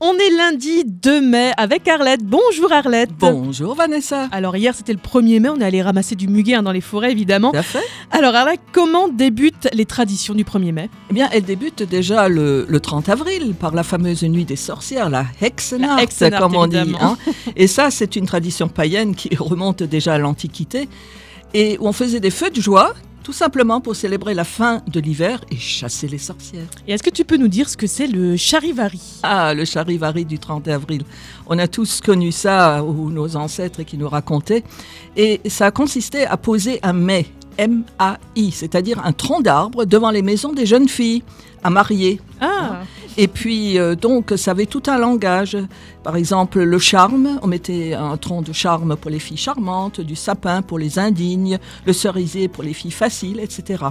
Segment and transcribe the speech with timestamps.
[0.00, 2.22] On est lundi 2 mai avec Arlette.
[2.22, 3.10] Bonjour Arlette.
[3.18, 4.28] Bonjour Vanessa.
[4.30, 6.80] Alors hier c'était le 1er mai, on est allé ramasser du muguet hein, dans les
[6.80, 7.50] forêts évidemment.
[7.50, 7.82] Tout à fait.
[8.12, 10.88] Alors Arlette, comment débutent les traditions du 1er mai?
[11.10, 15.10] Eh bien, elle débute déjà le, le 30 avril par la fameuse nuit des sorcières,
[15.10, 16.76] la Hexenacht, La Hexenacht, comme on dit.
[17.00, 17.16] hein.
[17.56, 20.88] Et ça, c'est une tradition païenne qui remonte déjà à l'Antiquité
[21.54, 22.94] et où on faisait des feux de joie,
[23.28, 26.66] tout simplement pour célébrer la fin de l'hiver et chasser les sorcières.
[26.86, 29.02] Et est-ce que tu peux nous dire ce que c'est le charivari?
[29.22, 31.02] Ah, le charivari du 30 avril.
[31.46, 34.64] On a tous connu ça, ou nos ancêtres qui nous racontaient.
[35.14, 37.26] Et ça a consisté à poser un mets,
[37.58, 41.22] M-A-I, c'est-à-dire un tronc d'arbre devant les maisons des jeunes filles
[41.62, 42.22] à marier.
[42.40, 42.80] Ah,
[43.20, 45.58] Et puis, euh, donc, ça avait tout un langage.
[46.04, 50.14] Par exemple, le charme, on mettait un tronc de charme pour les filles charmantes, du
[50.14, 53.86] sapin pour les indignes, le cerisier pour les filles faciles, etc.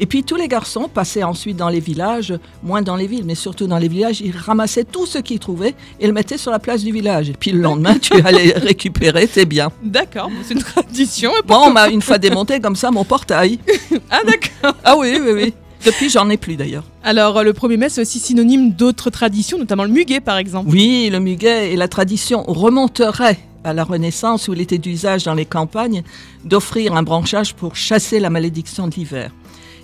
[0.00, 2.34] Et puis, tous les garçons passaient ensuite dans les villages,
[2.64, 5.76] moins dans les villes, mais surtout dans les villages, ils ramassaient tout ce qu'ils trouvaient
[6.00, 7.30] et le mettaient sur la place du village.
[7.30, 9.70] Et puis, le lendemain, tu allais récupérer tes biens.
[9.84, 11.30] d'accord, c'est une tradition.
[11.46, 13.60] Bon, on m'a une fois démonté comme ça mon portail.
[14.10, 14.76] Ah d'accord.
[14.84, 15.54] Ah oui, oui, oui.
[15.84, 16.84] Depuis, j'en ai plus d'ailleurs.
[17.02, 20.70] Alors le 1er mai c'est aussi synonyme d'autres traditions, notamment le muguet par exemple.
[20.70, 25.34] Oui, le muguet et la tradition remonteraient à la Renaissance où il était d'usage dans
[25.34, 26.02] les campagnes
[26.44, 29.30] d'offrir un branchage pour chasser la malédiction de l'hiver.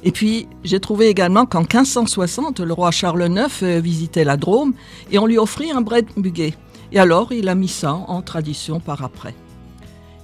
[0.03, 4.73] Et puis, j'ai trouvé également qu'en 1560, le roi Charles IX euh, visitait la Drôme
[5.11, 6.55] et on lui offrit un bret de muguet.
[6.93, 9.35] Et alors, il a mis ça en tradition par après.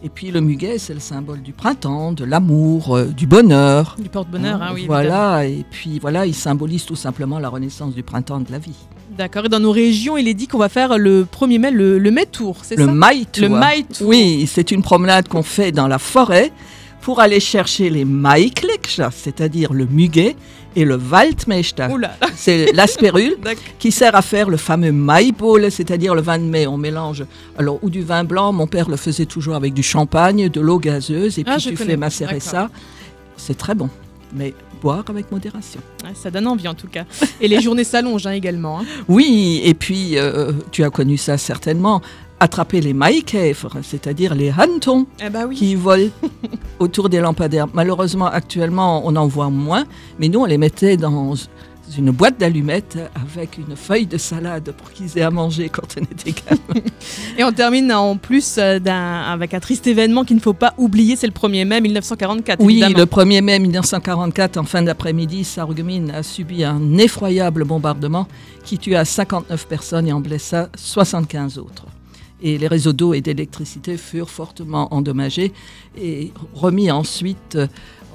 [0.06, 3.96] Et puis, le muguet, c'est le symbole du printemps, de l'amour, euh, du bonheur.
[4.00, 4.82] Du porte-bonheur, hein, oui.
[4.82, 5.00] évidemment.
[5.02, 8.76] Voilà, et puis voilà, il symbolise tout simplement la renaissance du printemps de la vie.
[9.18, 11.98] D'accord, et dans nos régions il est dit qu'on va faire le 1er mai le,
[11.98, 12.92] le mai tour, c'est Le ça?
[12.92, 13.42] Maïtour.
[13.42, 14.06] Le Maïtour.
[14.06, 16.52] Oui, c'est une promenade qu'on fait dans la forêt
[17.06, 20.34] pour aller chercher les Maïklikja, c'est-à-dire le muguet,
[20.74, 21.86] et le Waldmeister.
[22.34, 23.36] C'est l'aspérule
[23.78, 26.66] qui sert à faire le fameux Maïbol, c'est-à-dire le vin de mai.
[26.66, 27.24] On mélange
[27.56, 30.80] alors ou du vin blanc, mon père le faisait toujours avec du champagne, de l'eau
[30.80, 31.90] gazeuse, et Ah, puis tu connais.
[31.92, 32.70] fais macérer ça.
[33.36, 33.88] C'est très bon,
[34.34, 34.52] mais
[34.82, 35.78] boire avec modération.
[36.04, 37.04] Ouais, ça donne envie en tout cas.
[37.40, 38.80] Et les journées s'allongent hein, également.
[38.80, 38.84] hein.
[39.06, 42.02] Oui, et puis euh, tu as connu ça certainement.
[42.38, 45.54] Attraper les maïkèvres, c'est-à-dire les hannetons Eh oui.
[45.56, 46.10] qui volent
[46.78, 47.66] autour des lampadaires.
[47.72, 49.84] Malheureusement, actuellement, on en voit moins,
[50.18, 51.34] mais nous, on les mettait dans
[51.96, 56.02] une boîte d'allumettes avec une feuille de salade pour qu'ils aient à manger quand on
[56.02, 56.80] était gamin.
[57.38, 61.16] Et on termine en plus euh, avec un triste événement qu'il ne faut pas oublier,
[61.16, 62.60] c'est le 1er mai 1944.
[62.62, 62.98] Oui, évidemment.
[62.98, 68.26] le 1er mai 1944, en fin d'après-midi, Sarreguemines a subi un effroyable bombardement
[68.64, 71.86] qui tua 59 personnes et en blessa 75 autres.
[72.42, 75.52] Et les réseaux d'eau et d'électricité furent fortement endommagés
[76.00, 77.56] et remis ensuite.
[77.56, 77.66] euh,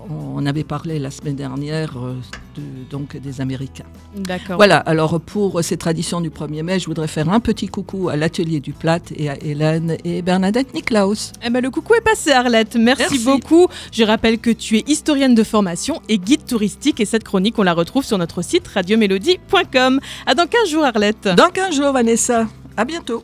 [0.09, 2.15] On avait parlé la semaine dernière euh,
[2.55, 3.85] de- donc des Américains.
[4.15, 4.55] D'accord.
[4.57, 8.15] Voilà, alors pour ces traditions du 1er mai, je voudrais faire un petit coucou à
[8.15, 11.33] l'atelier du Plat et à Hélène et Bernadette Niklaus.
[11.45, 13.25] Eh ben, le coucou est passé Arlette, merci, Merci.
[13.25, 13.67] beaucoup.
[13.91, 17.63] Je rappelle que tu es historienne de formation et guide touristique et cette chronique on
[17.63, 19.99] la retrouve sur notre site radiomélodie.com.
[20.25, 21.27] À dans 15 jours Arlette.
[21.37, 22.47] Dans 15 jours, Vanessa.
[22.75, 23.23] À bientôt.